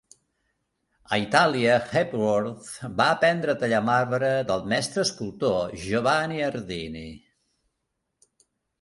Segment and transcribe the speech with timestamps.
[1.17, 2.71] A Itàlia, Hepworth
[3.03, 7.09] va aprendre a tallar marbre del mestre escultor, Giovanni Ardini.